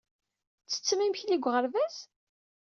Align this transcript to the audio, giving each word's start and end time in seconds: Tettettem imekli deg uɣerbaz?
Tettettem 0.63 0.99
imekli 1.01 1.35
deg 1.37 1.45
uɣerbaz? 1.47 1.95